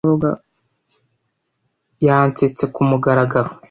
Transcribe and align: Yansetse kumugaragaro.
Yansetse 2.05 2.63
kumugaragaro. 2.73 3.49